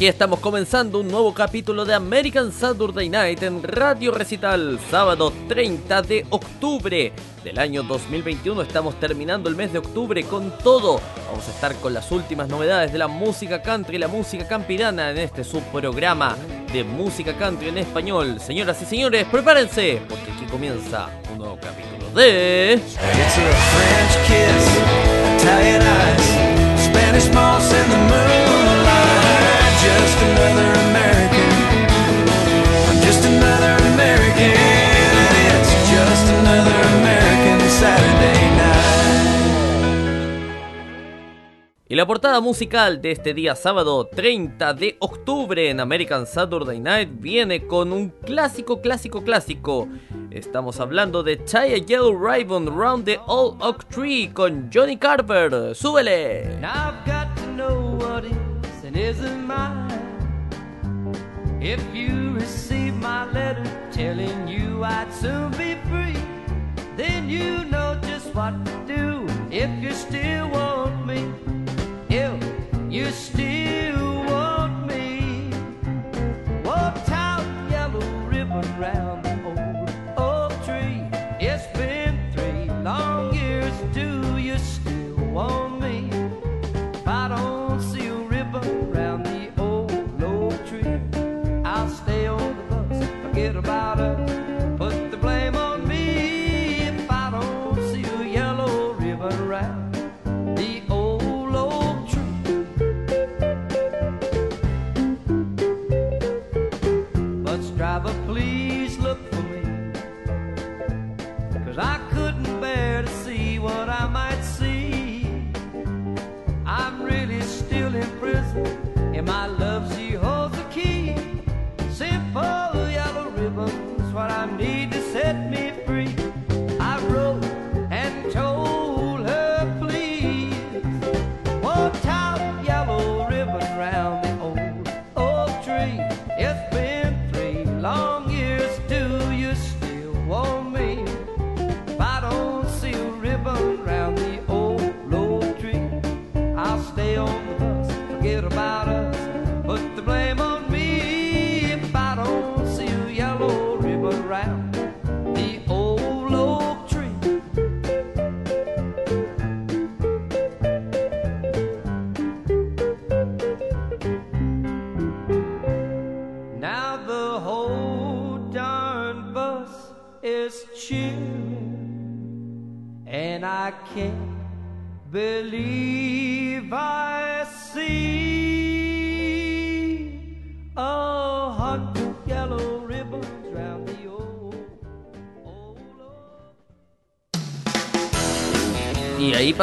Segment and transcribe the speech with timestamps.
[0.00, 6.00] Aquí estamos comenzando un nuevo capítulo de American Saturday Night en Radio Recital, sábado 30
[6.00, 7.12] de octubre
[7.44, 8.62] del año 2021.
[8.62, 11.02] Estamos terminando el mes de octubre con todo.
[11.26, 15.10] Vamos a estar con las últimas novedades de la música country y la música campirana
[15.10, 16.34] en este subprograma
[16.72, 18.40] de música country en español.
[18.40, 22.80] Señoras y señores, prepárense, porque aquí comienza un nuevo capítulo de...
[22.82, 24.64] It's French kiss,
[29.80, 31.52] just another American.
[32.88, 34.52] I'm just another American.
[35.56, 38.70] It's just another American Saturday night.
[41.88, 47.08] Y la portada musical de este día sábado 30 de octubre en American Saturday Night
[47.18, 49.88] viene con un clásico, clásico, clásico.
[50.30, 55.74] Estamos hablando de Chai a Yellow Ribbon Round the Old Oak Tree con Johnny Carver.
[55.74, 56.58] ¡Súbele!
[56.60, 58.49] Now I've got to know what is
[58.90, 59.88] and isn't mine.
[61.60, 66.18] If you receive my letter telling you I'd soon be free,
[66.96, 71.32] then you know just what to do if you still want me.
[72.08, 72.34] If
[72.90, 75.52] you still want me,
[76.64, 81.00] walk out yellow ribbon round the old oak tree.
[81.38, 83.74] It's been three long years.
[83.94, 85.69] Do you still want
[107.80, 108.69] driver, please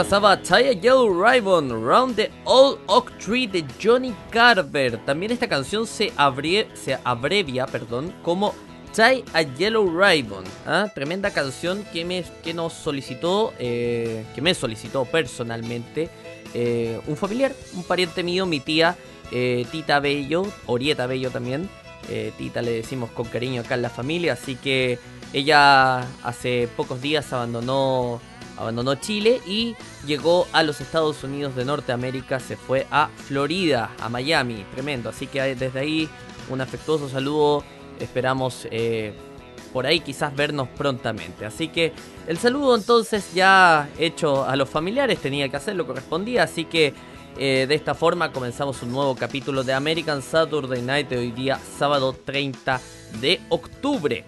[0.07, 5.03] pasaba Tie a Yellow Ribbon Round the Old Oak Tree de Johnny Carver.
[5.05, 8.55] También esta canción se, abrie- se abrevia perdón, como
[8.95, 10.45] Tie a Yellow Ribbon.
[10.65, 10.89] ¿ah?
[10.95, 16.09] Tremenda canción que, me, que nos solicitó, eh, que me solicitó personalmente
[16.53, 18.95] eh, un familiar, un pariente mío, mi tía
[19.33, 21.69] eh, Tita Bello, Orieta Bello también.
[22.37, 24.97] Tita le decimos con cariño acá en la familia, así que
[25.33, 28.21] ella hace pocos días abandonó
[28.57, 29.75] abandonó Chile y
[30.05, 35.09] llegó a los Estados Unidos de Norteamérica, se fue a Florida, a Miami, tremendo.
[35.09, 36.09] Así que desde ahí
[36.49, 37.63] un afectuoso saludo,
[37.99, 39.13] esperamos eh,
[39.73, 41.45] por ahí quizás vernos prontamente.
[41.45, 41.93] Así que
[42.27, 46.93] el saludo entonces ya hecho a los familiares, tenía que hacerlo, correspondía, así que
[47.37, 51.59] eh, de esta forma comenzamos un nuevo capítulo de American Saturday Night de hoy día,
[51.77, 52.81] sábado 30
[53.21, 54.25] de octubre.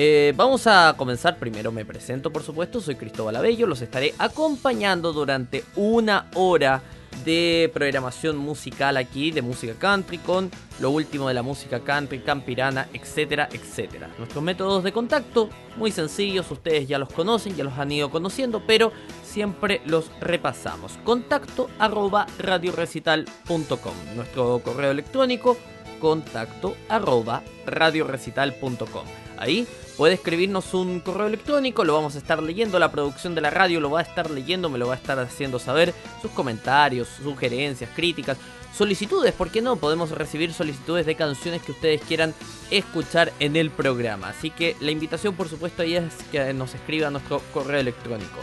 [0.00, 5.12] Eh, vamos a comenzar, primero me presento por supuesto, soy Cristóbal Abello, los estaré acompañando
[5.12, 6.82] durante una hora
[7.24, 12.86] de programación musical aquí, de música country, con lo último de la música country, campirana,
[12.92, 14.08] etcétera, etcétera.
[14.18, 18.62] Nuestros métodos de contacto, muy sencillos, ustedes ya los conocen, ya los han ido conociendo,
[18.64, 18.92] pero
[19.24, 20.92] siempre los repasamos.
[21.02, 25.56] Contacto arroba radiorecital.com, nuestro correo electrónico,
[25.98, 29.27] contacto arroba radiorecital.com.
[29.38, 33.50] Ahí puede escribirnos un correo electrónico, lo vamos a estar leyendo, la producción de la
[33.50, 37.08] radio lo va a estar leyendo, me lo va a estar haciendo saber, sus comentarios,
[37.22, 38.36] sugerencias, críticas,
[38.76, 39.76] solicitudes, ¿por qué no?
[39.76, 42.34] Podemos recibir solicitudes de canciones que ustedes quieran
[42.70, 44.28] escuchar en el programa.
[44.28, 48.38] Así que la invitación por supuesto ahí es que nos escriba nuestro correo electrónico.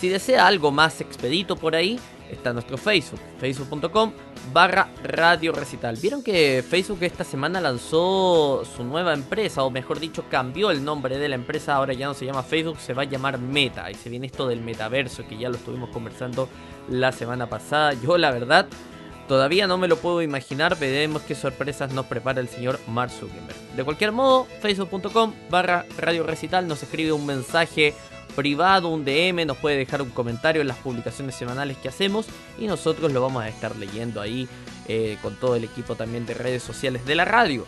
[0.00, 1.98] Si desea algo más expedito por ahí,
[2.30, 4.12] está nuestro Facebook, facebook.com
[4.52, 5.96] barra Radio Recital.
[5.96, 11.18] Vieron que Facebook esta semana lanzó su nueva empresa, o mejor dicho, cambió el nombre
[11.18, 13.94] de la empresa, ahora ya no se llama Facebook, se va a llamar Meta, y
[13.94, 16.48] se viene esto del metaverso, que ya lo estuvimos conversando
[16.88, 17.94] la semana pasada.
[17.94, 18.66] Yo la verdad...
[19.28, 23.56] Todavía no me lo puedo imaginar, veremos qué sorpresas nos prepara el señor Mark Zuckerberg.
[23.74, 27.92] De cualquier modo, facebook.com barra Radio Recital nos escribe un mensaje
[28.36, 32.26] privado, un DM, nos puede dejar un comentario en las publicaciones semanales que hacemos
[32.58, 34.46] y nosotros lo vamos a estar leyendo ahí
[34.86, 37.64] eh, con todo el equipo también de redes sociales de la radio.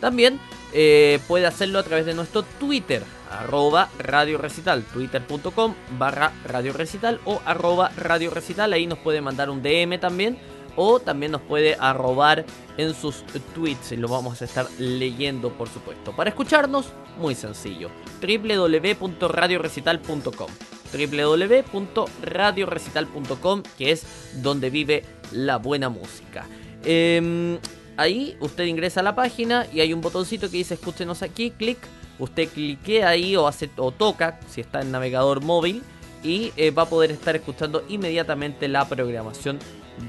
[0.00, 0.40] También
[0.72, 7.20] eh, puede hacerlo a través de nuestro Twitter, arroba Radio Recital, twitter.com barra Radio Recital
[7.24, 10.38] o arroba Radio Recital, ahí nos puede mandar un DM también
[10.76, 12.46] o también nos puede arrobar
[12.78, 16.16] en sus tweets lo vamos a estar leyendo por supuesto.
[16.16, 16.86] Para escucharnos,
[17.18, 17.90] muy sencillo,
[18.20, 20.48] www.radiorecital.com
[20.92, 26.46] www.radiorecital.com que es donde vive la buena música.
[26.84, 27.58] Em,
[27.96, 31.78] ahí usted ingresa a la página y hay un botoncito que dice escúchenos aquí, clic,
[32.18, 35.82] usted clique ahí o, hace, o toca si está en navegador móvil
[36.22, 39.58] y eh, va a poder estar escuchando inmediatamente la programación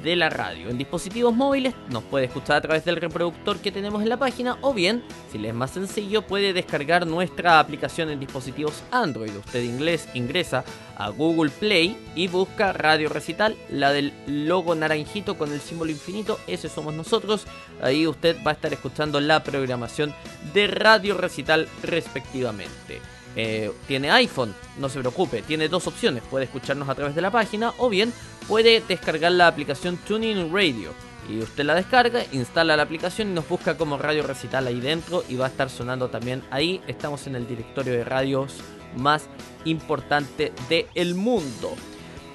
[0.01, 0.69] de la radio.
[0.69, 4.57] En dispositivos móviles nos puede escuchar a través del reproductor que tenemos en la página
[4.62, 9.36] o bien, si le es más sencillo, puede descargar nuestra aplicación en dispositivos Android.
[9.36, 10.63] Usted inglés ingresa
[10.98, 16.39] a Google Play y busca Radio Recital, la del logo naranjito con el símbolo infinito,
[16.48, 17.46] ese somos nosotros.
[17.81, 20.13] Ahí usted va a estar escuchando la programación
[20.54, 23.12] de Radio Recital respectivamente.
[23.36, 27.32] Eh, tiene iPhone, no se preocupe, tiene dos opciones, puede escucharnos a través de la
[27.32, 28.14] página o bien
[28.48, 30.92] puede descargar la aplicación Tuning Radio.
[31.30, 35.24] Y usted la descarga, instala la aplicación y nos busca como Radio Recital ahí dentro
[35.30, 36.82] y va a estar sonando también ahí.
[36.86, 38.56] Estamos en el directorio de radios
[38.98, 39.30] más
[39.64, 41.76] importante del mundo.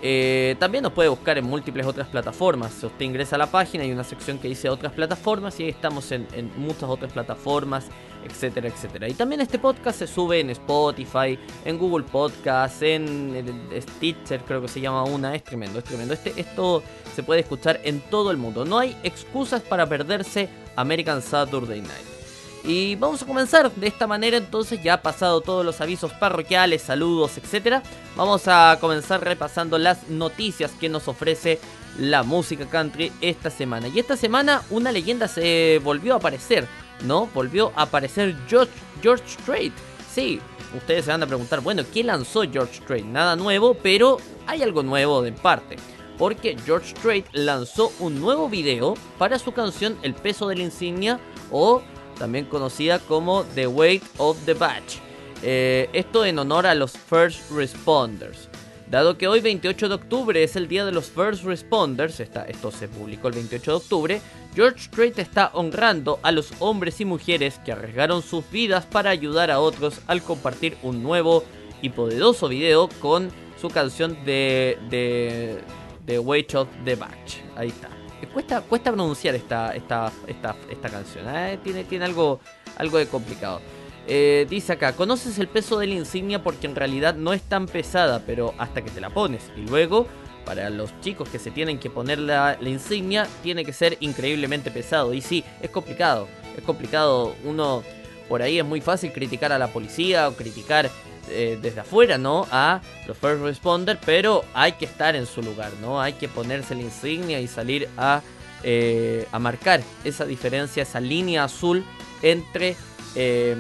[0.01, 2.73] Eh, también nos puede buscar en múltiples otras plataformas.
[2.73, 5.71] Si usted ingresa a la página, hay una sección que dice otras plataformas y ahí
[5.71, 7.87] estamos en, muchas otras plataformas,
[8.25, 9.09] etcétera, etcétera.
[9.09, 14.69] Y también este podcast se sube en Spotify, en Google Podcast, en, Stitcher, creo que
[14.69, 15.35] se llama una.
[15.35, 16.15] Es tremendo, es tremendo.
[16.15, 16.83] Este, esto
[17.15, 18.65] se puede escuchar en todo el mundo.
[18.65, 22.18] No hay excusas para perderse American Saturday Night.
[22.65, 27.39] Y vamos a comenzar de esta manera entonces, ya pasado todos los avisos parroquiales, saludos,
[27.39, 27.83] etc.
[28.17, 31.61] Vamos a comenzar repasando las noticias que nos ofrece
[31.99, 33.89] la música country esta semana.
[33.89, 36.67] Y esta semana una leyenda se volvió a aparecer,
[37.05, 37.27] ¿no?
[37.35, 38.73] Volvió a aparecer George,
[39.03, 39.73] George Strait.
[40.13, 40.41] Sí,
[40.77, 43.05] ustedes se van a preguntar, bueno, ¿qué lanzó George Strait?
[43.05, 45.77] Nada nuevo, pero hay algo nuevo de parte.
[46.19, 51.21] Porque George Strait lanzó un nuevo video para su canción El peso de la insignia
[51.53, 51.83] o
[52.19, 54.97] también conocida como The Weight of the Batch.
[55.43, 58.49] Eh, esto en honor a los First Responders.
[58.91, 62.89] Dado que hoy 28 de octubre es el día de los First Responders, esto se
[62.89, 64.21] publicó el 28 de octubre,
[64.55, 69.51] George Strait está honrando a los hombres y mujeres que arriesgaron sus vidas para ayudar
[69.51, 71.45] a otros al compartir un nuevo
[71.83, 73.31] y poderoso video con
[73.61, 75.61] su canción de, de,
[76.07, 77.37] The Weight of the Batch.
[77.57, 81.25] Ahí está cuesta, cuesta pronunciar esta, esta, esta, esta canción.
[81.29, 81.59] ¿eh?
[81.63, 82.41] Tiene, tiene algo,
[82.77, 83.61] algo de complicado.
[84.07, 87.67] Eh, dice acá, conoces el peso de la insignia porque en realidad no es tan
[87.67, 89.53] pesada, pero hasta que te la pones.
[89.57, 90.07] Y luego,
[90.45, 94.71] para los chicos que se tienen que poner la, la insignia, tiene que ser increíblemente
[94.71, 95.13] pesado.
[95.13, 96.27] Y sí, es complicado.
[96.57, 97.35] Es complicado.
[97.45, 97.83] Uno,
[98.29, 100.91] por ahí es muy fácil criticar a la policía o criticar
[101.31, 102.47] eh, desde afuera, ¿no?
[102.51, 106.01] A los first responders, pero hay que estar en su lugar, ¿no?
[106.01, 108.23] Hay que ponerse la insignia y salir a,
[108.63, 111.85] eh, a marcar esa diferencia, esa línea azul
[112.23, 112.77] entre,
[113.15, 113.59] em,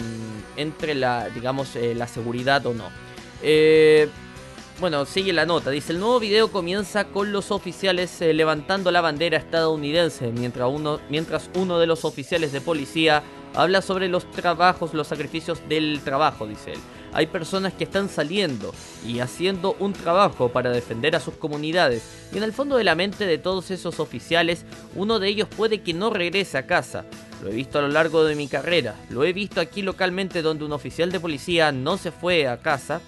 [0.56, 2.90] entre la, digamos, eh, la seguridad o no.
[4.80, 5.70] bueno, sigue la nota.
[5.70, 11.50] Dice, el nuevo video comienza con los oficiales levantando la bandera estadounidense, mientras uno, mientras
[11.54, 16.74] uno de los oficiales de policía habla sobre los trabajos, los sacrificios del trabajo, dice
[16.74, 16.78] él
[17.12, 18.74] hay personas que están saliendo
[19.06, 22.02] y haciendo un trabajo para defender a sus comunidades.
[22.32, 25.82] Y en el fondo de la mente de todos esos oficiales, uno de ellos puede
[25.82, 27.04] que no regrese a casa.
[27.42, 28.94] Lo he visto a lo largo de mi carrera.
[29.10, 33.00] Lo he visto aquí localmente donde un oficial de policía no se fue a casa.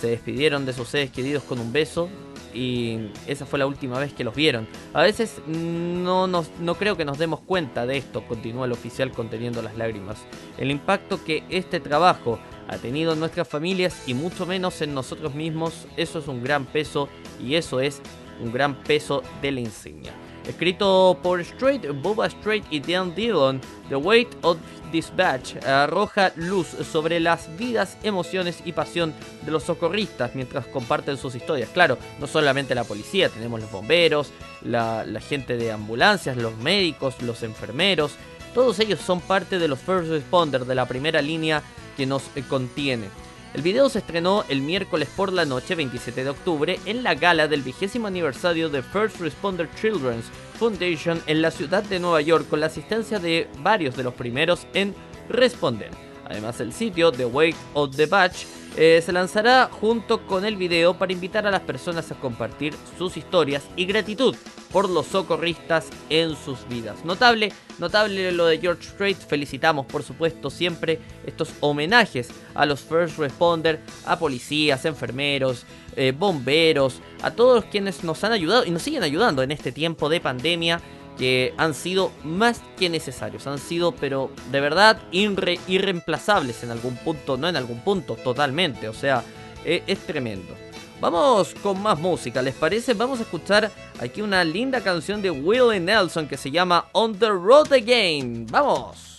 [0.00, 2.08] Se despidieron de sus seres queridos con un beso,
[2.54, 4.66] y esa fue la última vez que los vieron.
[4.92, 9.60] A veces no, no creo que nos demos cuenta de esto, continúa el oficial conteniendo
[9.60, 10.18] las lágrimas.
[10.56, 15.34] El impacto que este trabajo ha tenido en nuestras familias y mucho menos en nosotros
[15.34, 17.08] mismos, eso es un gran peso
[17.40, 18.00] y eso es
[18.40, 20.12] un gran peso de la insignia.
[20.46, 24.58] Escrito por Straight, Boba Straight y Dan Dillon, The Weight of
[24.92, 31.34] Dispatch arroja luz sobre las vidas, emociones y pasión de los socorristas mientras comparten sus
[31.34, 31.70] historias.
[31.70, 37.42] Claro, no solamente la policía, tenemos los bomberos, la, gente de ambulancias, los médicos, los
[37.42, 38.12] enfermeros.
[38.54, 41.62] Todos ellos son parte de los first responders de la primera línea
[41.96, 43.08] que nos eh, contiene.
[43.52, 47.46] El video se estrenó el miércoles por la noche 27 de octubre en la gala
[47.46, 50.26] del vigésimo aniversario de First Responder Children's
[50.58, 54.66] Foundation en la ciudad de Nueva York con la asistencia de varios de los primeros
[54.74, 54.94] en
[55.28, 55.90] responder.
[56.24, 58.44] Además el sitio The Wake of the Batch
[58.76, 63.16] eh, se lanzará junto con el video para invitar a las personas a compartir sus
[63.16, 64.34] historias y gratitud
[64.72, 67.04] por los socorristas en sus vidas.
[67.04, 73.18] Notable, notable lo de George Strait, felicitamos por supuesto siempre estos homenajes a los first
[73.18, 75.64] responders, a policías, enfermeros,
[75.94, 80.08] eh, bomberos, a todos quienes nos han ayudado y nos siguen ayudando en este tiempo
[80.08, 80.80] de pandemia
[81.18, 87.36] que han sido más que necesarios, han sido pero de verdad irreemplazables en algún punto,
[87.36, 89.22] no en algún punto, totalmente, o sea,
[89.64, 90.54] e, es tremendo.
[91.00, 92.94] Vamos con más música, ¿les parece?
[92.94, 97.28] Vamos a escuchar aquí una linda canción de Willie Nelson que se llama On the
[97.28, 98.46] Road Again.
[98.50, 99.14] ¡Vamos!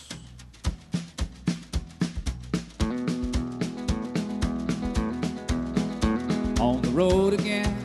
[6.65, 7.84] On the road again.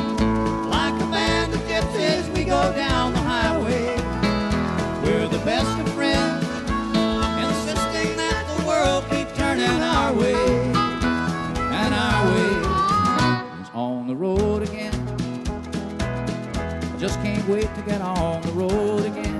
[1.95, 3.95] as we go down the highway.
[5.03, 6.45] We're the best of friends,
[7.45, 10.35] insisting that the world keep turning our way.
[11.81, 14.93] And our way is on the road again.
[15.99, 19.39] I just can't wait to get on the road again.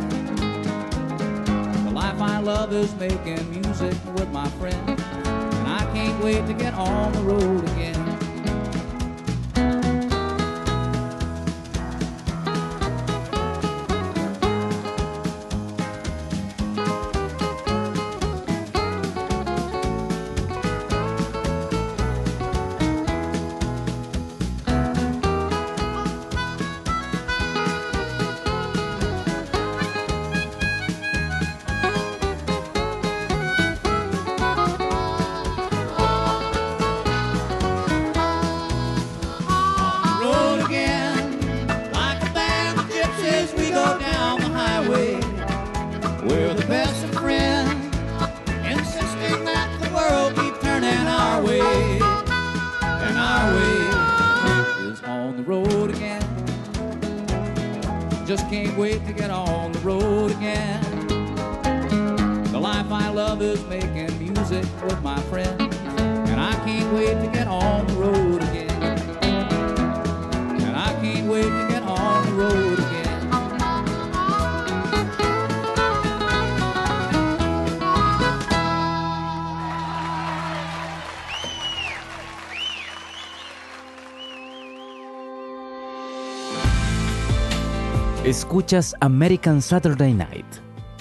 [1.86, 5.02] The life I love is making music with my friends.
[5.26, 8.01] And I can't wait to get on the road again.
[88.72, 90.46] Escuchas American Saturday Night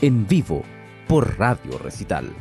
[0.00, 0.65] en vivo
[1.07, 2.35] por Radio Recital.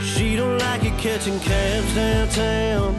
[0.00, 2.94] She don't like it catching cabs downtown.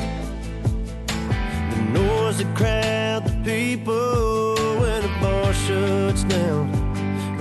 [1.70, 6.70] The noise, the crowd, the people when the bar shuts down.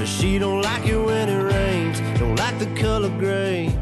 [0.06, 2.00] She don't like it when it rains.
[2.20, 3.74] Don't like the color gray.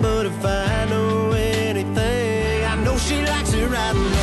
[0.00, 4.17] But if I know anything, I know she likes it riding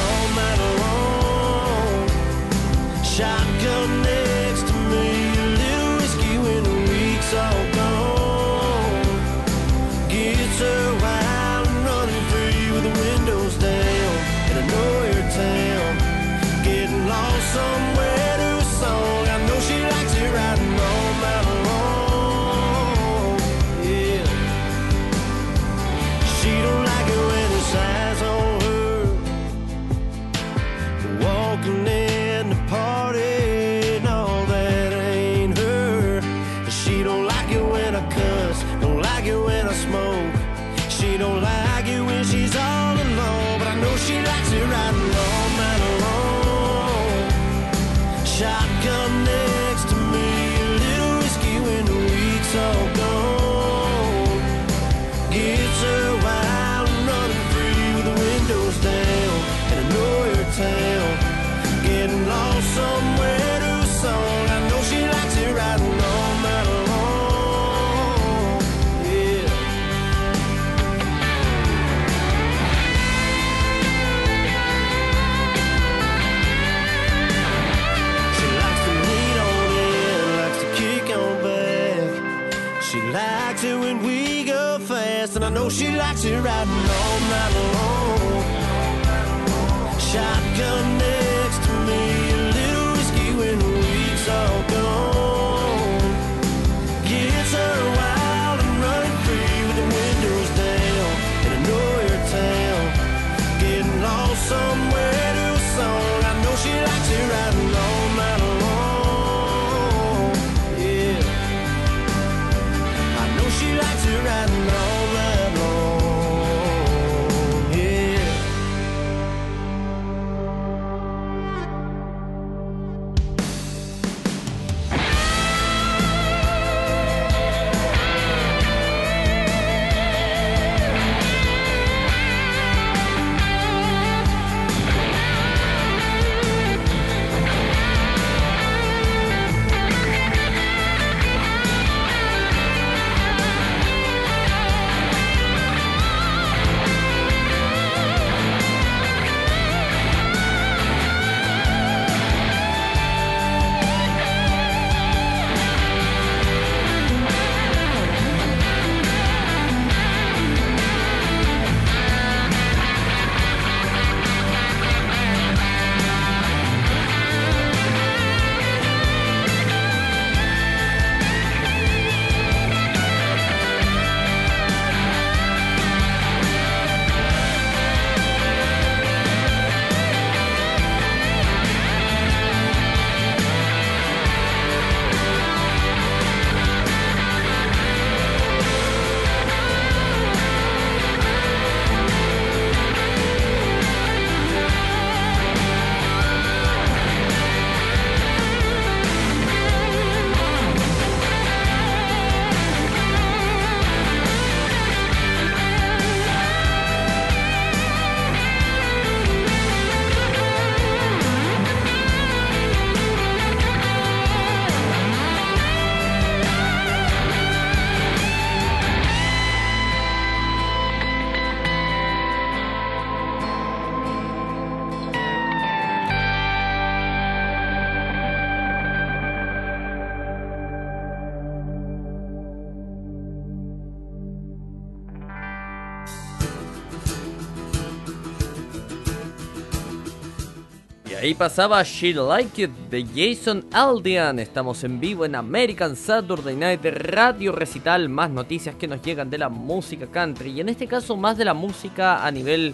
[241.21, 244.39] ahí pasaba She Like It de Jason Aldean.
[244.39, 248.09] Estamos en vivo en American Saturday Night Radio Recital.
[248.09, 250.51] Más noticias que nos llegan de la música country.
[250.51, 252.73] Y en este caso más de la música a nivel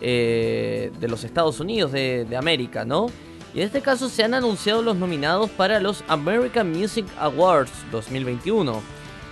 [0.00, 3.06] eh, de los Estados Unidos de, América, ¿no?
[3.54, 8.80] Y en este caso se han anunciado los nominados para los American Music Awards 2021.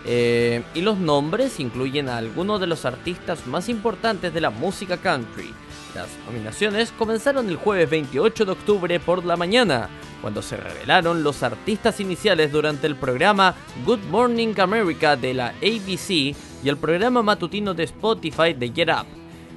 [0.06, 4.96] Eh, y los nombres incluyen a algunos de los artistas más importantes de la música
[4.96, 5.52] country.
[5.94, 9.88] Las nominaciones comenzaron el jueves 28 de octubre por la mañana,
[10.20, 13.54] cuando se revelaron los artistas iniciales durante el programa
[13.86, 19.06] Good Morning America de la ABC y el programa matutino de Spotify de Get Up.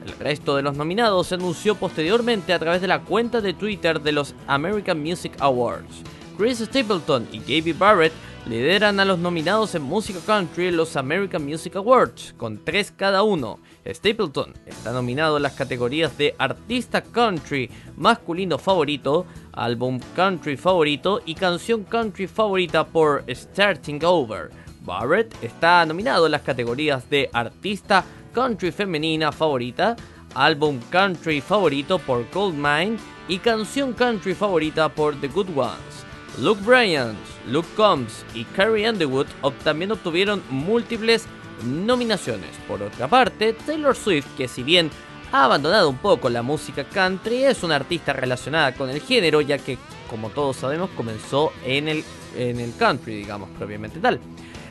[0.06, 4.02] El resto de los nominados se anunció posteriormente a través de la cuenta de Twitter
[4.02, 6.02] de los American Music Awards.
[6.38, 7.74] Chris Stapleton y J.B.
[7.74, 8.14] Barrett
[8.48, 13.60] lideran a los nominados en música country los American Music Awards, con tres cada uno.
[13.86, 21.36] Stapleton está nominado en las categorías de Artista Country Masculino Favorito, Álbum Country Favorito y
[21.36, 24.52] Canción Country Favorita por Starting Over.
[24.82, 29.96] Barrett está nominado en las categorías de Artista Country Femenina Favorita,
[30.36, 36.06] Álbum Country Favorito por Cold Mine y Canción Country Favorita por The Good Ones.
[36.40, 37.18] Luke Bryant,
[37.48, 39.28] Luke Combs y Carrie Underwood
[39.64, 41.28] también obtuvieron múltiples
[41.64, 42.50] nominaciones.
[42.68, 44.90] Por otra parte, Taylor Swift, que si bien
[45.32, 49.58] ha abandonado un poco la música country, es una artista relacionada con el género, ya
[49.58, 49.78] que,
[50.10, 52.04] como todos sabemos, comenzó en el,
[52.38, 54.20] en el country, digamos, propiamente tal.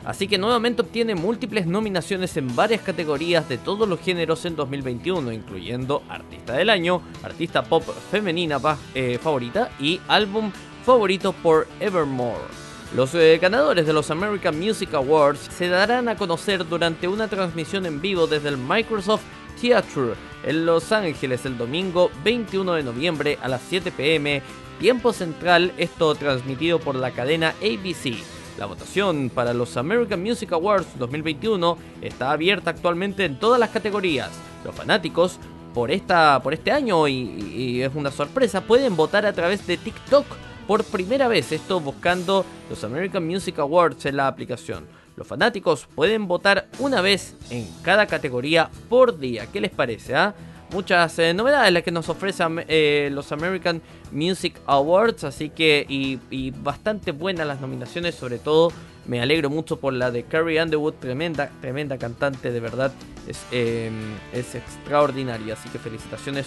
[0.03, 5.31] Así que nuevamente obtiene múltiples nominaciones en varias categorías de todos los géneros en 2021,
[5.31, 8.59] incluyendo Artista del Año, Artista Pop Femenina
[8.95, 10.51] eh, Favorita y Álbum
[10.83, 12.70] Favorito por Evermore.
[12.95, 17.85] Los eh, ganadores de los American Music Awards se darán a conocer durante una transmisión
[17.85, 19.23] en vivo desde el Microsoft
[19.61, 24.41] Theatre en Los Ángeles el domingo 21 de noviembre a las 7 pm,
[24.77, 28.17] tiempo central, esto transmitido por la cadena ABC.
[28.57, 34.31] La votación para los American Music Awards 2021 está abierta actualmente en todas las categorías.
[34.65, 35.39] Los fanáticos
[35.73, 39.77] por, esta, por este año, y, y es una sorpresa, pueden votar a través de
[39.77, 40.25] TikTok
[40.71, 44.87] por primera vez, esto buscando los American Music Awards en la aplicación.
[45.17, 49.47] Los fanáticos pueden votar una vez en cada categoría por día.
[49.51, 50.15] ¿Qué les parece?
[50.15, 50.33] Ah?
[50.71, 53.81] Muchas eh, novedades las que nos ofrecen eh, los American
[54.13, 58.71] Music Awards, así que y, bastante buenas las nominaciones, sobre todo
[59.05, 62.93] me alegro mucho por la de Carrie Underwood, tremenda, tremenda cantante, de verdad
[63.27, 63.91] es, eh,
[64.31, 66.45] es extraordinaria, así que felicitaciones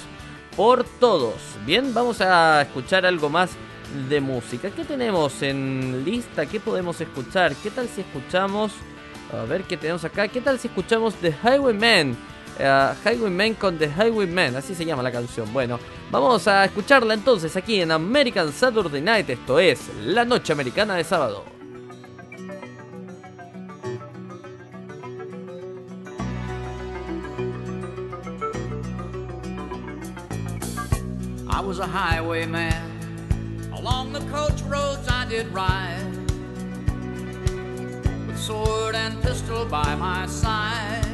[0.56, 1.34] por todos.
[1.66, 3.50] Bien, vamos a escuchar algo más
[4.09, 4.70] de música.
[4.70, 6.47] ¿Qué tenemos en lista?
[6.47, 7.55] ¿Qué podemos escuchar?
[7.57, 8.73] ¿Qué tal si escuchamos?
[9.33, 10.29] A ver qué tenemos acá.
[10.29, 12.16] ¿Qué tal si escuchamos The Highwayman?
[12.57, 15.53] Uh, Highwayman con The Highwayman, así se llama la canción.
[15.53, 19.29] Bueno, vamos a escucharla entonces aquí en American Saturday Night.
[19.31, 21.44] Esto es La Noche Americana de Sábado.
[31.51, 32.93] I was a highwayman.
[33.85, 36.16] Along the coach roads I did ride.
[38.27, 41.05] With sword and pistol by my side.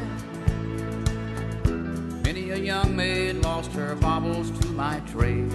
[2.22, 5.52] Many a young maid lost her baubles to my trade.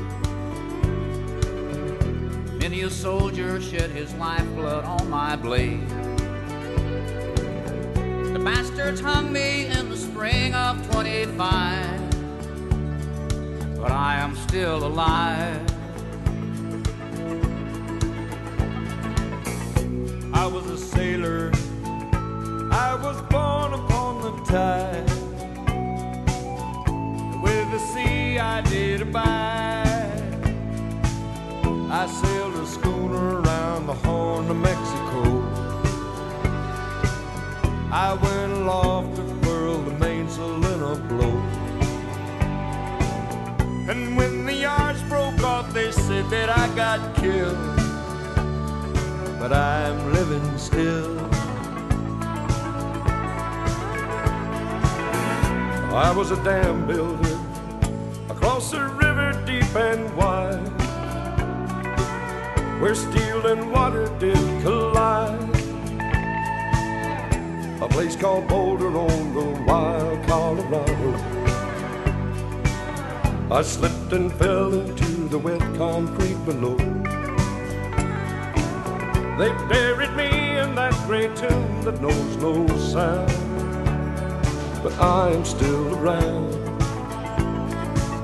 [2.60, 5.88] Many a soldier shed his lifeblood on my blade.
[8.34, 12.01] The bastards hung me in the spring of 25
[13.80, 15.74] but I am still alive.
[20.67, 21.51] A sailor,
[22.71, 25.10] I was born upon the tide.
[27.43, 29.95] With the sea I did abide.
[31.91, 35.23] I sailed a schooner around the Horn of Mexico.
[37.91, 41.38] I went aloft to furl the mainsail in a blow.
[43.89, 47.74] And when the yards broke off, they said that I got killed.
[49.47, 51.19] But I'm living still.
[55.93, 57.39] I was a dam builder
[58.27, 60.65] across a river deep and wide,
[62.81, 65.39] where steel and water did collide.
[67.84, 71.12] A place called Boulder on the wild Colorado.
[73.51, 76.94] I slipped and fell into the wet concrete below.
[79.38, 83.28] They buried me in that great tomb that knows no sound.
[84.82, 86.56] But I am still around.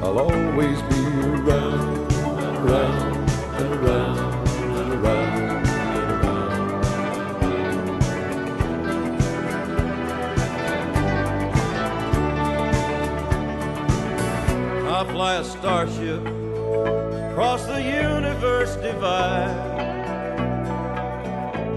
[0.01, 1.03] I'll always be
[1.35, 2.13] around,
[2.63, 6.47] around, and around, and around, and around.
[14.87, 16.25] I fly a starship
[17.31, 19.80] across the universe divide.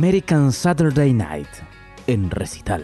[0.00, 1.62] American Saturday Night
[2.06, 2.82] en recital.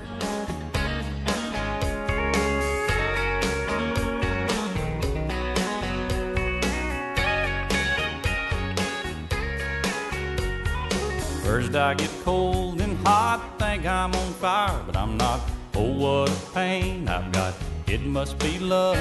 [11.42, 15.40] First I get cold and hot, think I'm on fire, but I'm not.
[15.74, 17.54] Oh, what a pain I've got.
[17.86, 19.00] It must be love.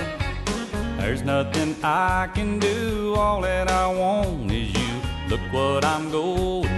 [1.00, 3.14] There's nothing I can do.
[3.18, 4.94] All that I want is you.
[5.28, 6.75] Look what I'm going.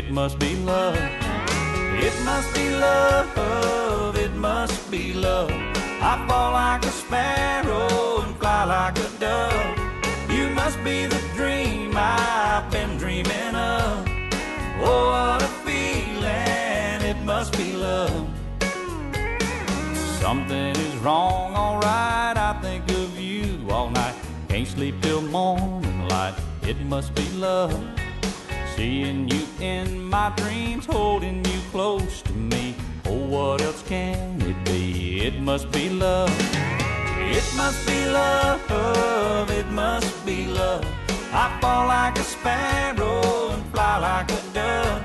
[0.00, 0.96] It must be love.
[2.06, 4.16] It must be love.
[4.16, 5.50] It must be love.
[6.00, 9.78] I fall like a sparrow and fly like a dove.
[10.30, 14.08] You must be the dream I've been dreaming of.
[14.80, 17.02] Oh, what a feeling.
[17.12, 18.26] It must be love.
[20.18, 22.38] Something is wrong, alright.
[22.38, 24.14] I think of you all night.
[24.48, 26.36] Can't sleep till morning light.
[26.62, 27.99] It must be love.
[28.80, 32.74] Seeing you in my dreams, holding you close to me.
[33.04, 35.20] Oh, what else can it be?
[35.20, 36.32] It must be love.
[37.18, 39.50] It must be love.
[39.50, 40.82] It must be love.
[41.30, 45.02] I fall like a sparrow and fly like a dove.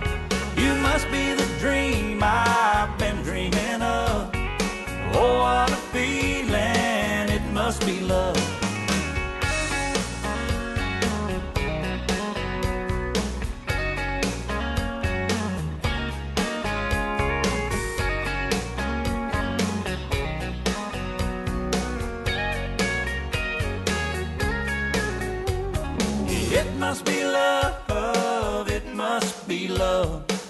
[0.58, 4.32] You must be the dream I've been dreaming of.
[5.16, 8.45] Oh, what a feeling, it must be love.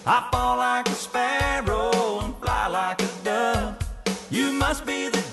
[0.08, 3.76] I fall like a sparrow and fly like a dove.
[4.30, 5.25] You must be the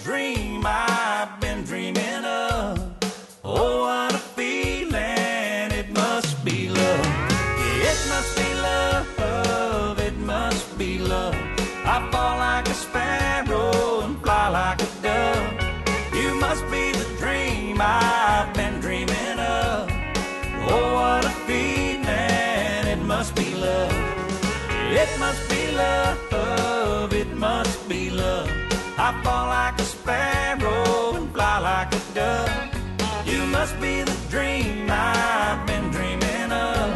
[33.62, 36.88] must be the dream I've been dreaming of.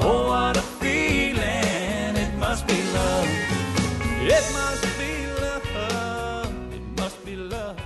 [0.00, 3.28] Oh, what a feeling, it must be love.
[4.36, 7.76] It must be love, it must be love.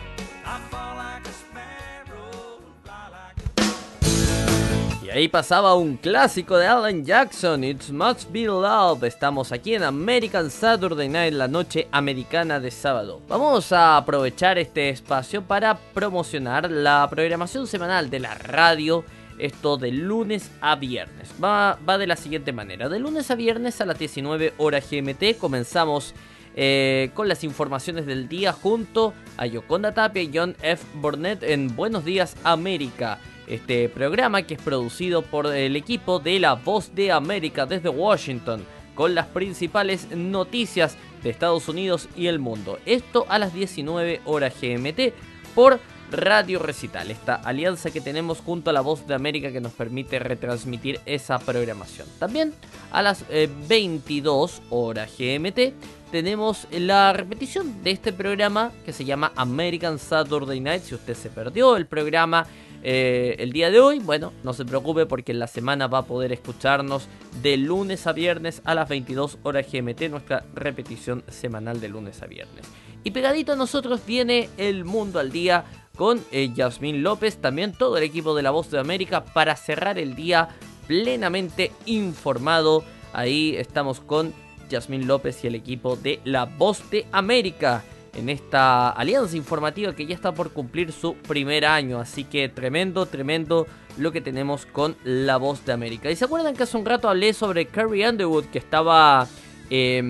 [5.07, 9.05] Y ahí pasaba un clásico de Alan Jackson, It Must Be Love.
[9.05, 13.23] Estamos aquí en American Saturday Night, la noche americana de sábado.
[13.29, 19.05] Vamos a aprovechar este espacio para promocionar la programación semanal de la radio.
[19.39, 21.33] Esto de lunes a viernes.
[21.43, 22.89] Va, va de la siguiente manera.
[22.89, 26.15] De lunes a viernes a las 19 horas GMT comenzamos
[26.57, 30.85] eh, con las informaciones del día junto a Yoconda Tapia y John F.
[30.95, 33.21] Burnett en Buenos Días América.
[33.47, 38.65] Este programa que es producido por el equipo de La Voz de América desde Washington,
[38.95, 42.79] con las principales noticias de Estados Unidos y el mundo.
[42.87, 45.13] Esto a las 19 horas GMT
[45.55, 45.79] por
[46.11, 50.19] Radio Recital, esta alianza que tenemos junto a La Voz de América que nos permite
[50.19, 52.07] retransmitir esa programación.
[52.19, 52.55] También
[52.93, 55.75] a las eh, 22 horas GMT
[56.11, 60.83] tenemos la repetición de este programa que se llama American Saturday Night.
[60.83, 62.47] Si usted se perdió el programa
[62.83, 66.07] eh, el día de hoy, bueno, no se preocupe porque en la semana va a
[66.07, 67.09] poder escucharnos
[67.43, 72.27] de lunes a viernes a las 22 horas GMT, nuestra repetición semanal de lunes a
[72.27, 72.67] viernes.
[73.05, 75.65] Y pegadito a nosotros viene El Mundo al Día
[75.97, 79.99] con eh, Yasmín López, también todo el equipo de La Voz de América para cerrar
[79.99, 80.49] el día
[80.87, 82.85] plenamente informado.
[83.13, 84.35] Ahí estamos con
[84.69, 87.85] Yasmín López y el equipo de La Voz de América
[88.17, 92.01] en esta alianza informativa que ya está por cumplir su primer año.
[92.01, 93.67] Así que tremendo, tremendo
[93.99, 96.11] lo que tenemos con La Voz de América.
[96.11, 99.29] ¿Y se acuerdan que hace un rato hablé sobre Carrie Underwood que estaba
[99.71, 100.03] eh,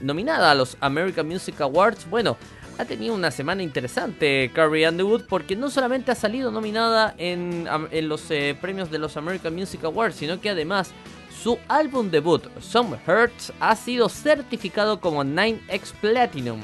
[0.00, 2.08] nominada a los American Music Awards?
[2.08, 2.36] Bueno,
[2.78, 8.08] ha tenido una semana interesante Carrie Underwood porque no solamente ha salido nominada en, en
[8.08, 10.92] los eh, premios de los American Music Awards, sino que además
[11.42, 16.60] su álbum debut, Some Hurts, ha sido certificado como 9X Platinum.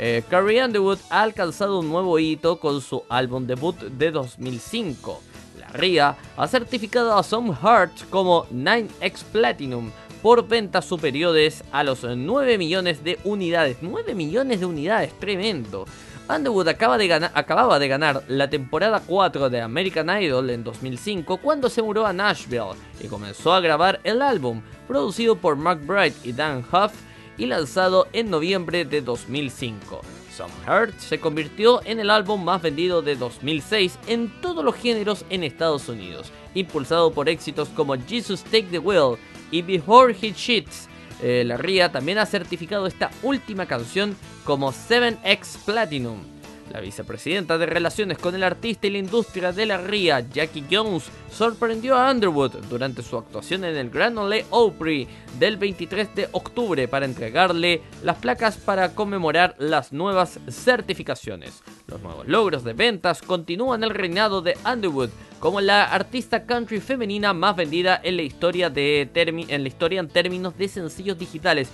[0.00, 5.20] Eh, Carrie Underwood ha alcanzado un nuevo hito con su álbum debut de 2005.
[5.58, 9.90] La RIA ha certificado a Some Hurts como 9X Platinum
[10.22, 13.78] por ventas superiores a los 9 millones de unidades.
[13.80, 15.84] 9 millones de unidades, tremendo.
[16.28, 21.68] Underwood acaba de acababa de ganar la temporada 4 de American Idol en 2005 cuando
[21.70, 26.32] se mudó a Nashville y comenzó a grabar el álbum, producido por Mark Bright y
[26.32, 26.92] Dan Huff
[27.38, 30.02] y lanzado en noviembre de 2005.
[30.36, 35.24] Some Hurt se convirtió en el álbum más vendido de 2006 en todos los géneros
[35.30, 39.16] en Estados Unidos, impulsado por éxitos como Jesus Take the Wheel
[39.50, 40.88] y Before He Cheats.
[41.22, 46.37] Eh, la RIA también ha certificado esta última canción como 7X Platinum.
[46.72, 51.10] La vicepresidenta de Relaciones con el Artista y la Industria de la RIA, Jackie Jones,
[51.30, 56.88] sorprendió a Underwood durante su actuación en el Grand Ole Opry del 23 de octubre
[56.88, 61.62] para entregarle las placas para conmemorar las nuevas certificaciones.
[61.86, 67.32] Los nuevos logros de ventas continúan el reinado de Underwood como la artista country femenina
[67.32, 71.70] más vendida en la historia, de en, la historia en términos de sencillos digitales.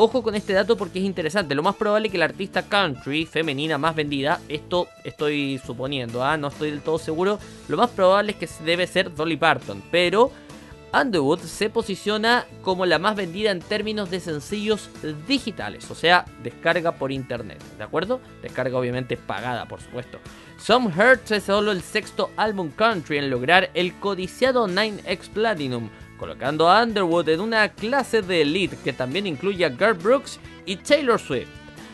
[0.00, 1.56] Ojo con este dato porque es interesante.
[1.56, 6.36] Lo más probable es que la artista country femenina más vendida, esto estoy suponiendo, ¿ah?
[6.36, 9.82] no estoy del todo seguro, lo más probable es que debe ser Dolly Parton.
[9.90, 10.30] Pero
[10.92, 14.88] Underwood se posiciona como la más vendida en términos de sencillos
[15.26, 18.20] digitales, o sea, descarga por internet, ¿de acuerdo?
[18.40, 20.20] Descarga obviamente pagada, por supuesto.
[20.60, 26.68] Some Hurts es solo el sexto álbum country en lograr el codiciado 9X Platinum, colocando
[26.68, 31.18] a Underwood en una clase de elite que también incluye a Garth Brooks y Taylor
[31.18, 31.48] Swift.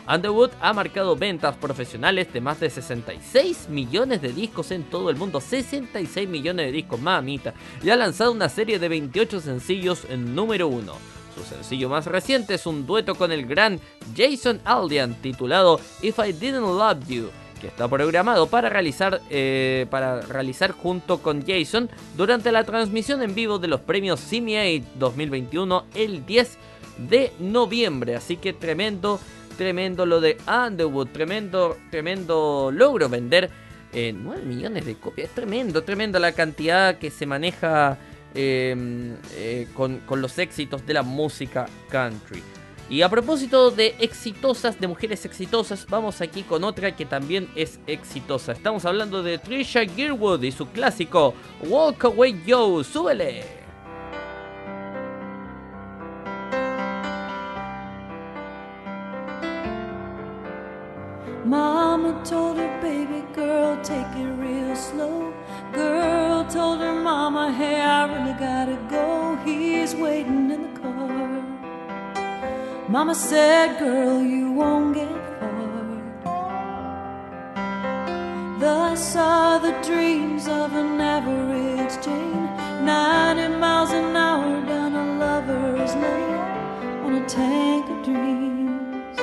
[0.07, 5.15] Underwood ha marcado ventas profesionales de más de 66 millones de discos en todo el
[5.15, 10.35] mundo, 66 millones de discos, mamita, y ha lanzado una serie de 28 sencillos en
[10.35, 10.93] número 1.
[11.35, 13.79] Su sencillo más reciente es un dueto con el gran
[14.15, 20.21] Jason Aldean titulado If I Didn't Love You, que está programado para realizar, eh, para
[20.21, 26.25] realizar junto con Jason durante la transmisión en vivo de los premios CMA 2021 el
[26.25, 26.57] 10
[27.09, 28.15] de noviembre.
[28.15, 29.19] Así que tremendo
[29.55, 33.49] tremendo lo de Underwood, tremendo, tremendo logro vender
[33.93, 35.29] eh, 9 millones de copias.
[35.29, 37.97] Es tremendo, tremendo la cantidad que se maneja
[38.33, 42.43] eh, eh, con, con los éxitos de la música country.
[42.87, 47.79] Y a propósito de exitosas, de mujeres exitosas, vamos aquí con otra que también es
[47.87, 48.51] exitosa.
[48.51, 52.83] Estamos hablando de Trisha Gearwood y su clásico Walk Away Joe.
[52.83, 53.43] ¡Súbele!
[61.43, 65.31] Mama told her baby girl, take it real slow.
[65.73, 69.37] Girl told her mama, hey, I really gotta go.
[69.43, 71.54] He's waiting in the car.
[72.87, 75.55] Mama said, girl, you won't get far.
[78.59, 82.45] Thus are the dreams of an average Jane.
[82.85, 86.39] 90 miles an hour down a lover's lane
[87.05, 89.17] on a tank of dreams.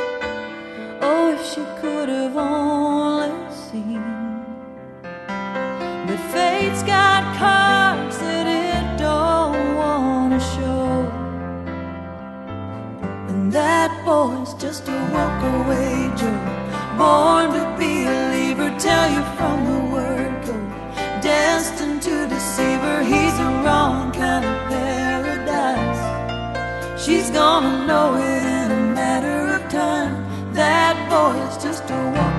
[1.01, 4.03] Oh, if she could have only seen
[6.09, 7.21] that fate's got
[14.12, 16.42] boy's just a walk away Joe,
[16.98, 20.57] born to be a believer, Tell you from the word go,
[21.29, 23.01] destined to deceive her.
[23.12, 26.03] He's the wrong kind of paradise.
[27.03, 30.14] She's gonna know it in a matter of time.
[30.61, 32.32] That boy is just a walk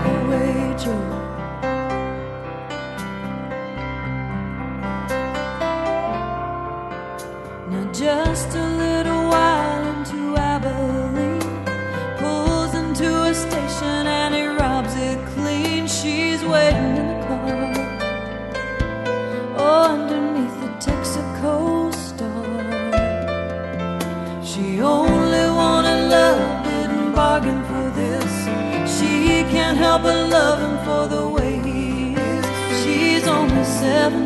[29.94, 32.46] help but love him for the way he is.
[32.84, 34.23] She's only 17,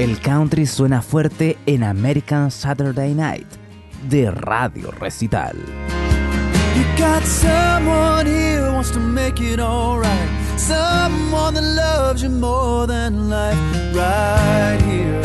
[0.00, 3.46] El country suena fuerte en American Saturday Night
[4.08, 5.54] de Radio Recital.
[6.74, 10.30] You got someone here who wants to make it alright.
[10.56, 13.58] Someone that loves you more than life,
[13.94, 15.20] right here.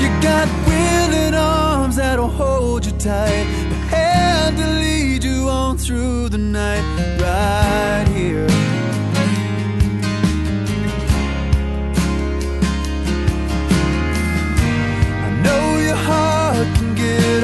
[0.00, 6.28] You got willing arms that'll hold you tight, a hand to lead you on through
[6.28, 6.84] the night,
[7.20, 8.73] right here.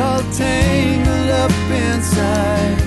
[0.00, 2.79] All tangled up inside.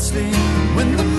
[0.00, 0.34] sleep.
[0.74, 1.09] When the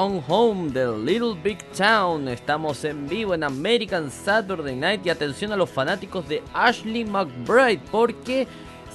[0.00, 2.28] On Home de Little Big Town.
[2.28, 7.80] Estamos en vivo en American Saturday Night y atención a los fanáticos de Ashley McBride
[7.90, 8.46] porque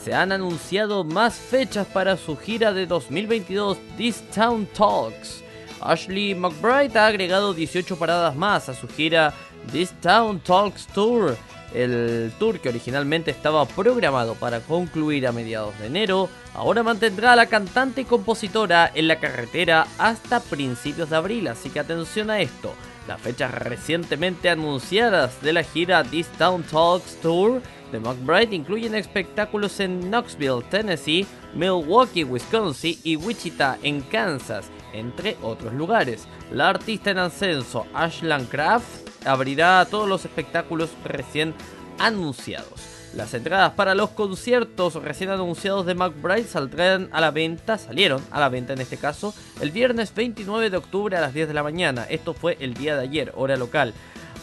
[0.01, 5.43] se han anunciado más fechas para su gira de 2022 This Town Talks.
[5.81, 9.33] Ashley McBride ha agregado 18 paradas más a su gira
[9.73, 11.35] This Town Talks Tour.
[11.73, 17.35] El tour que originalmente estaba programado para concluir a mediados de enero, ahora mantendrá a
[17.35, 22.41] la cantante y compositora en la carretera hasta principios de abril, así que atención a
[22.41, 22.73] esto.
[23.07, 27.61] Las fechas recientemente anunciadas de la gira This Town Talks Tour
[27.93, 34.69] de McBride incluyen espectáculos en Knoxville, Tennessee, Milwaukee, Wisconsin y Wichita, en Kansas.
[34.93, 36.27] entre otros lugares.
[36.51, 41.53] La artista en ascenso Ashland Craft abrirá todos los espectáculos recién
[41.97, 42.93] anunciados.
[43.15, 48.39] Las entradas para los conciertos recién anunciados de McBride saldrán a la venta, salieron a
[48.39, 51.63] la venta en este caso, el viernes 29 de octubre a las 10 de la
[51.63, 52.05] mañana.
[52.09, 53.93] Esto fue el día de ayer, hora local.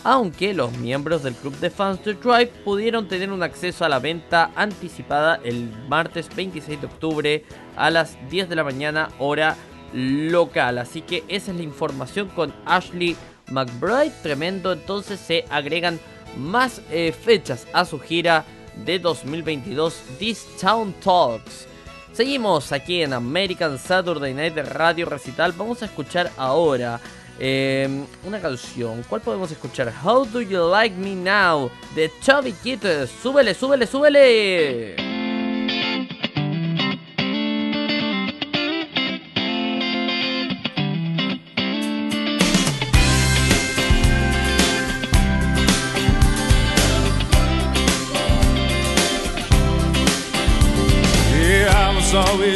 [0.03, 3.99] Aunque los miembros del club de fans de Drive pudieron tener un acceso a la
[3.99, 7.45] venta anticipada el martes 26 de octubre
[7.77, 9.57] a las 10 de la mañana, hora
[9.93, 10.79] local.
[10.79, 13.15] Así que esa es la información con Ashley
[13.51, 14.13] McBride.
[14.23, 16.01] Tremendo, entonces se agregan
[16.39, 18.47] más eh, fechas a su gira
[18.87, 21.67] de 2022 This Town Talks.
[22.13, 25.53] Seguimos aquí en American Saturday Night Radio Recital.
[25.53, 27.01] Vamos a escuchar ahora
[27.41, 29.03] eh, una canción.
[29.09, 29.93] ¿Cuál podemos escuchar?
[30.05, 33.11] How Do You Like Me Now de Chubby Kittles.
[33.23, 35.10] Súbele, súbele, súbele.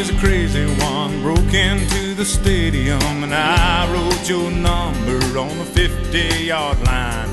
[0.07, 1.23] Was a crazy one.
[1.23, 7.29] Broke into the stadium and I wrote your number on the 50 yard line.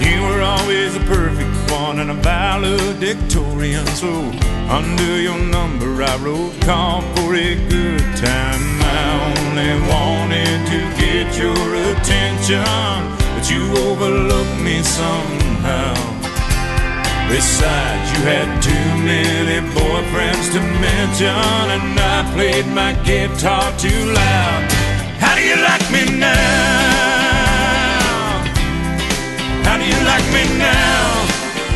[0.00, 3.86] You were always a perfect one and a valedictorian.
[3.86, 4.12] So
[4.68, 8.64] under your number I wrote, call for a good time.
[8.82, 12.64] I only wanted to get your attention,
[13.34, 16.11] but you overlooked me somehow.
[17.32, 24.68] Besides, you had too many boyfriends to mention, and I played my guitar too loud.
[25.16, 26.36] How do you like me now?
[29.64, 31.08] How do you like me now?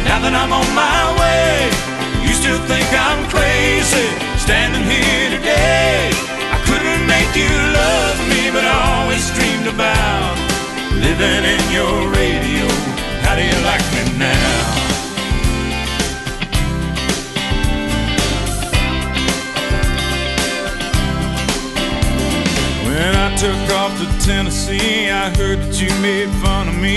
[0.05, 1.73] Now that I'm on my way,
[2.21, 6.13] you still think I'm crazy standing here today.
[6.53, 10.37] I couldn't make you love me, but I always dreamed about
[11.01, 12.69] living in your radio.
[13.25, 14.86] How do you like me now?
[23.37, 26.97] Took off to Tennessee, I heard that you made fun of me.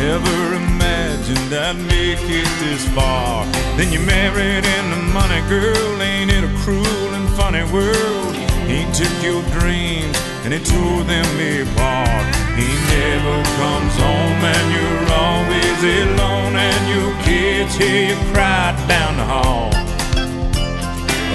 [0.00, 3.44] Never imagined I'd make it this far.
[3.76, 6.00] Then you married into money, girl.
[6.00, 8.32] Ain't it a cruel and funny world?
[8.64, 10.16] He took your dreams
[10.48, 12.24] and he tore them apart.
[12.56, 19.20] He never comes home and you're always alone, and your kids hear you cry down
[19.20, 19.68] the hall.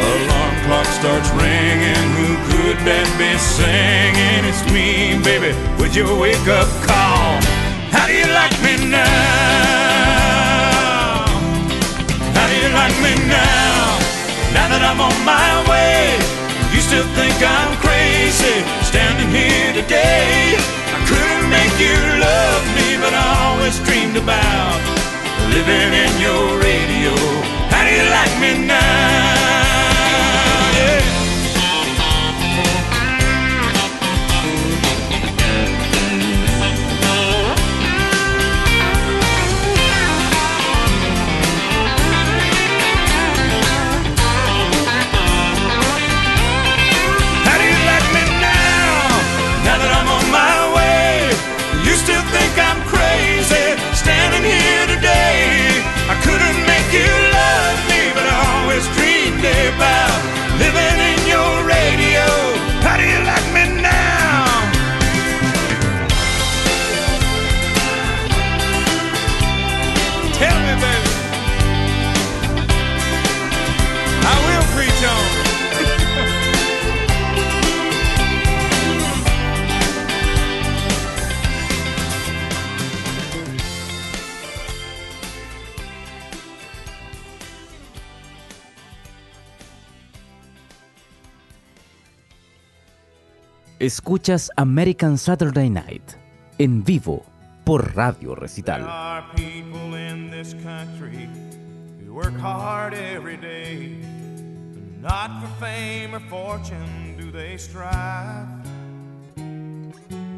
[0.02, 2.08] Alarm clock starts ringing.
[2.20, 4.44] Who could that be singing?
[4.44, 7.40] It's me, baby, with your wake up call.
[7.96, 9.08] How do you like me now?
[12.36, 13.96] How do you like me now?
[14.52, 16.20] Now that I'm on my way,
[16.76, 20.60] you still think I'm crazy standing here today.
[20.92, 24.84] I couldn't make you love me, but I always dreamed about
[25.48, 27.16] living in your radio.
[27.72, 29.57] How do you like me now?
[93.88, 96.18] Escuchas American Saturday Night
[96.60, 97.24] en vivo
[97.64, 98.84] por Radio There Recital.
[98.84, 101.30] are people in this country
[102.04, 103.96] who work hard every day.
[105.02, 108.50] Not for fame or fortune do they strive,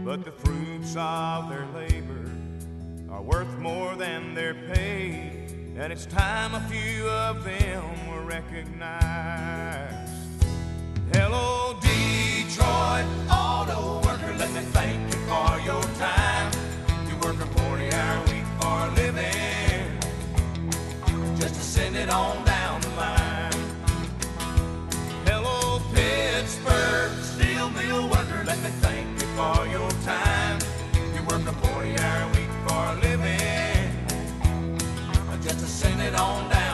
[0.05, 2.29] but the fruits of their labor
[3.11, 5.47] are worth more than their pay.
[5.75, 10.13] And it's time a few of them were recognized.
[11.13, 11.79] Hello,
[12.49, 16.51] Detroit auto worker, let me thank you for your time.
[17.07, 19.99] You work a 40 hour week for a living,
[21.37, 23.53] just to send it on down the line.
[25.25, 30.57] Hello, Pittsburgh steel mill worker, let me thank you for your time.
[31.13, 33.91] You work a 40 hour week for a living,
[35.43, 36.68] just to send it on down.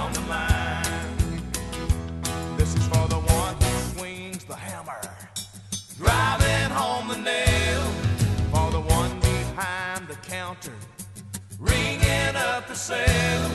[12.75, 13.49] sail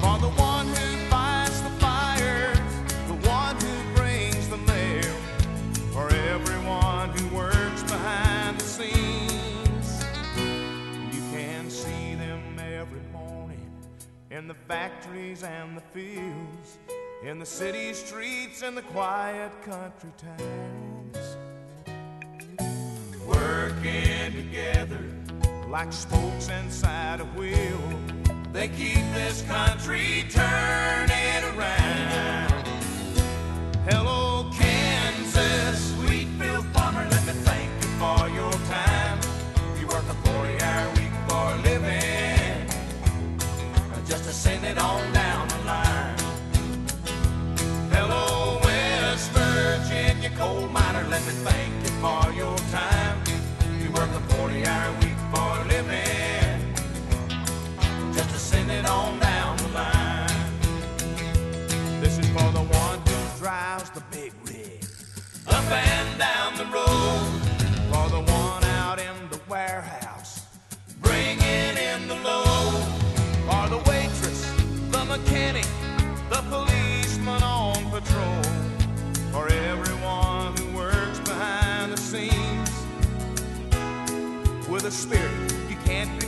[0.00, 2.54] for the one who fights the fire,
[3.06, 5.14] the one who brings the mail,
[5.92, 10.04] for everyone who works behind the scenes.
[11.14, 13.70] You can see them every morning
[14.30, 16.78] in the factories and the fields,
[17.22, 21.36] in the city streets and the quiet country towns.
[23.26, 25.00] Working together
[25.68, 28.23] like spokes inside a wheel.
[28.54, 32.68] They keep this country turning around.
[33.84, 34.23] Hello.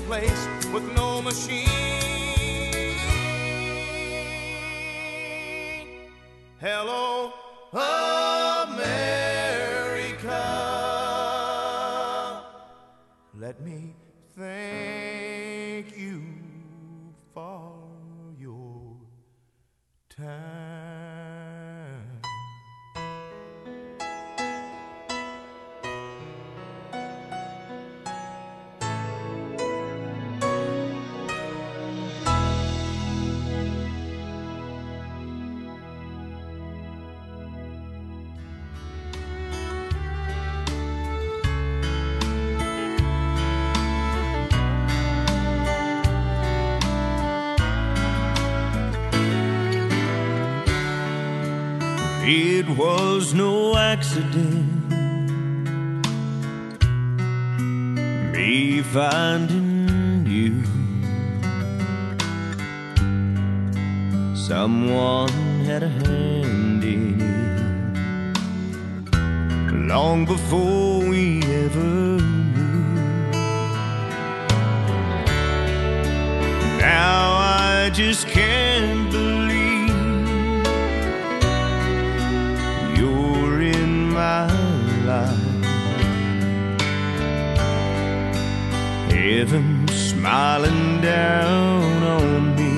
[0.06, 1.66] place with no machine.
[6.60, 7.32] Hello,
[8.62, 8.92] America.
[13.34, 13.94] Let me
[14.36, 14.75] think.
[52.28, 54.90] It was no accident.
[58.32, 60.64] Me finding you.
[64.34, 65.28] Someone
[65.66, 68.36] had a hand in it
[69.88, 73.30] long before we ever knew.
[76.80, 78.65] Now I just can't.
[90.26, 92.74] smiling down on me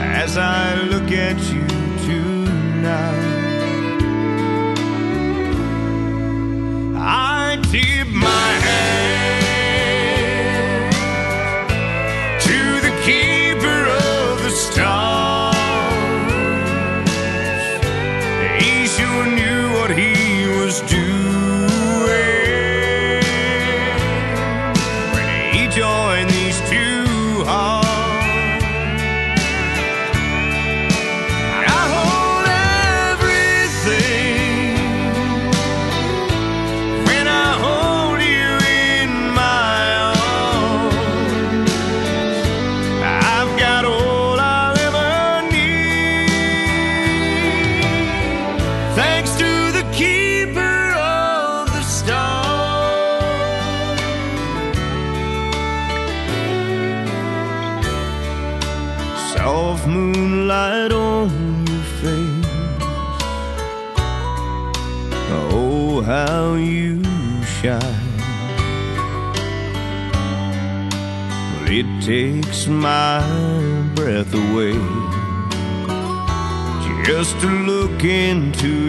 [0.00, 1.66] as I look at you
[2.06, 3.42] tonight.
[6.96, 8.61] I keep my
[78.04, 78.81] into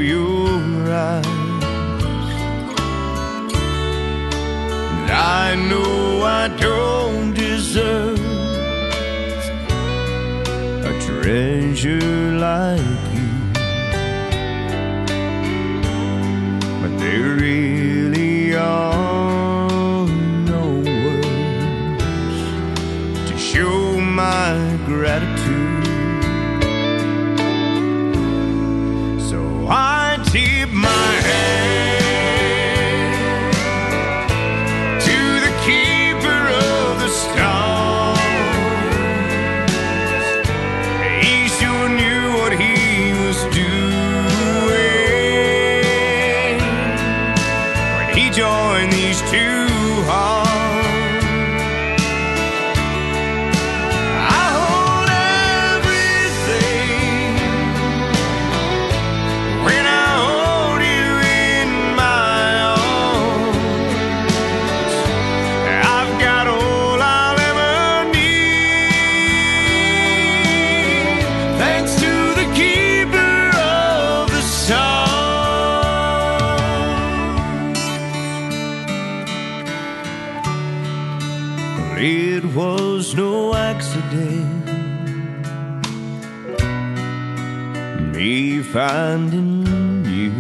[88.74, 89.68] finding
[90.04, 90.34] you.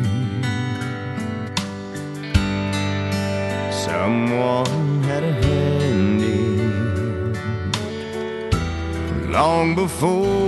[3.72, 6.92] Someone had a hand in
[9.32, 10.43] long before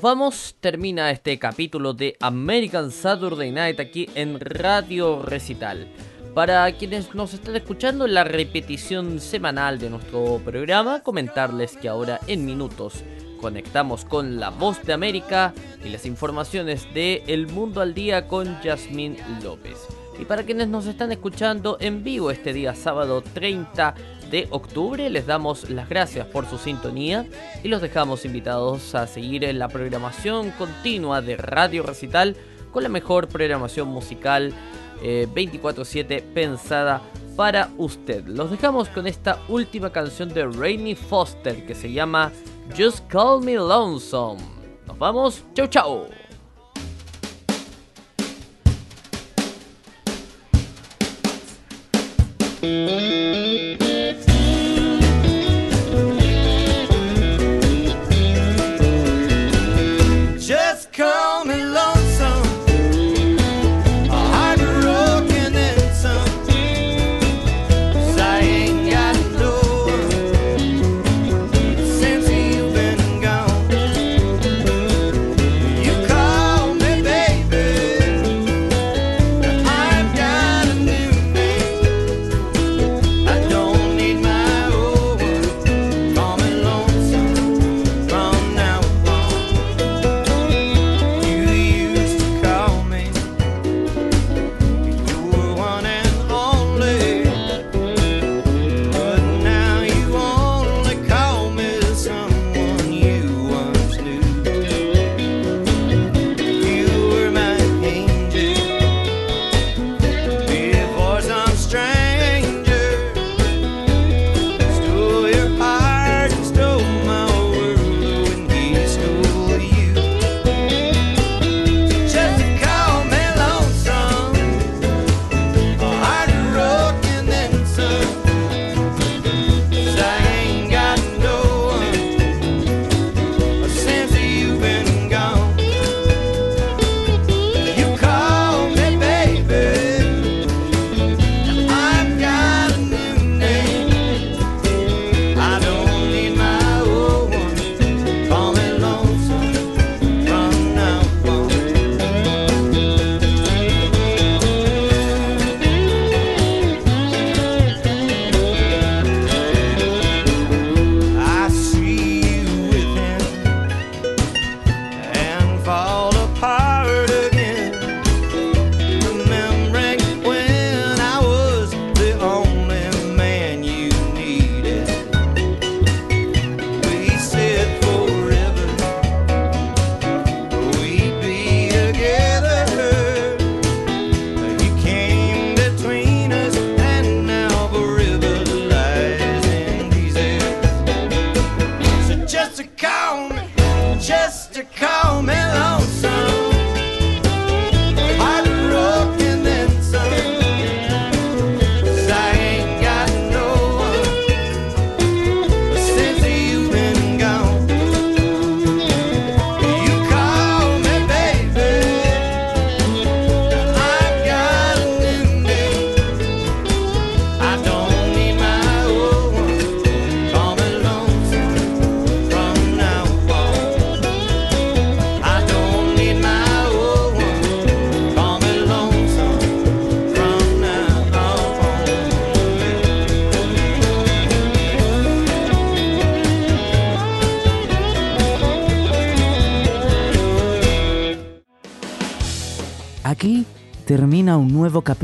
[0.00, 5.88] vamos, termina este capítulo de American Saturday Night aquí en Radio Recital.
[6.34, 12.20] Para quienes nos están escuchando en la repetición semanal de nuestro programa, comentarles que ahora
[12.26, 13.02] en minutos
[13.40, 18.60] conectamos con La Voz de América y las informaciones de El Mundo al Día con
[18.62, 19.78] Yasmín López.
[20.20, 23.94] Y para quienes nos están escuchando en vivo este día sábado 30
[24.30, 27.26] de octubre, les damos las gracias por su sintonía
[27.62, 32.36] y los dejamos invitados a seguir en la programación continua de Radio Recital
[32.72, 34.52] con la mejor programación musical
[35.02, 37.02] eh, 24/7 pensada
[37.36, 38.26] para usted.
[38.26, 42.32] Los dejamos con esta última canción de Rainy Foster que se llama
[42.76, 44.42] Just Call Me Lonesome.
[44.86, 46.08] Nos vamos, chau chau.